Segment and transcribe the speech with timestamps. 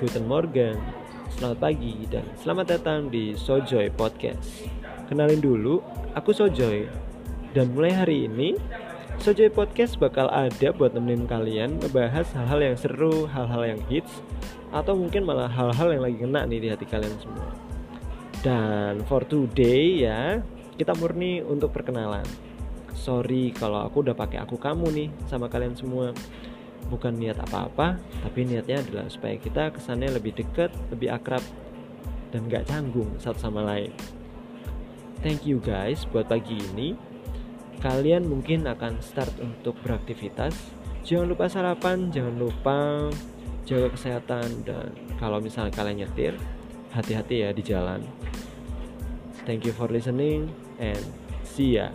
[0.00, 0.80] Guten Morgen,
[1.36, 4.64] selamat pagi, dan selamat datang di Sojoy Podcast.
[5.12, 5.84] Kenalin dulu,
[6.16, 6.88] aku Sojoy.
[7.52, 8.56] Dan mulai hari ini,
[9.20, 14.24] Sojoy Podcast bakal ada buat nemenin kalian ngebahas hal-hal yang seru, hal-hal yang hits,
[14.72, 17.52] atau mungkin malah hal-hal yang lagi kena nih di hati kalian semua.
[18.40, 20.40] Dan for today ya,
[20.80, 22.24] kita murni untuk perkenalan.
[22.96, 26.16] Sorry kalau aku udah pakai aku kamu nih sama kalian semua
[26.88, 31.44] bukan niat apa-apa tapi niatnya adalah supaya kita kesannya lebih dekat lebih akrab
[32.30, 33.90] dan gak canggung satu sama lain.
[35.20, 36.96] Thank you guys buat pagi ini.
[37.80, 40.54] Kalian mungkin akan start untuk beraktivitas.
[41.04, 43.08] Jangan lupa sarapan jangan lupa
[43.68, 44.90] jaga kesehatan dan
[45.20, 46.34] kalau misalnya kalian nyetir
[46.94, 48.00] hati-hati ya di jalan.
[49.44, 51.00] Thank you for listening and
[51.42, 51.90] see ya